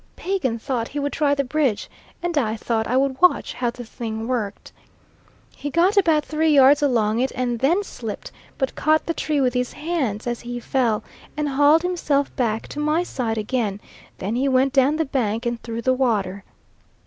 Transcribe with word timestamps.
Pagan 0.15 0.57
thought 0.57 0.87
he 0.87 0.97
would 0.99 1.13
try 1.13 1.35
the 1.35 1.43
bridge, 1.43 1.87
and 2.23 2.35
I 2.35 2.55
thought 2.55 2.87
I 2.87 2.97
would 2.97 3.21
watch 3.21 3.53
how 3.53 3.69
the 3.69 3.85
thing 3.85 4.27
worked. 4.27 4.71
He 5.55 5.69
got 5.69 5.95
about 5.95 6.25
three 6.25 6.49
yards 6.51 6.81
along 6.81 7.19
it 7.19 7.31
and 7.35 7.59
then 7.59 7.83
slipped, 7.83 8.31
but 8.57 8.73
caught 8.73 9.05
the 9.05 9.13
tree 9.13 9.39
with 9.41 9.53
his 9.53 9.73
hands 9.73 10.25
as 10.25 10.39
he 10.41 10.59
fell, 10.59 11.03
and 11.37 11.47
hauled 11.49 11.83
himself 11.83 12.35
back 12.35 12.67
to 12.69 12.79
my 12.79 13.03
side 13.03 13.37
again; 13.37 13.79
then 14.17 14.35
he 14.35 14.47
went 14.49 14.73
down 14.73 14.95
the 14.95 15.05
bank 15.05 15.45
and 15.45 15.61
through 15.61 15.83
the 15.83 15.93
water. 15.93 16.43